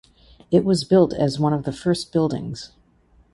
It 0.49 0.65
was 0.65 0.83
built 0.83 1.13
as 1.13 1.39
one 1.39 1.53
of 1.53 1.61
the 1.63 1.71
first 1.71 2.11
buildings. 2.11 2.71